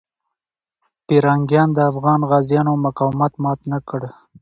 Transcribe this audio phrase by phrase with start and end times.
[1.05, 4.01] پرنګیان د افغان غازیانو مقاومت مات نه کړ.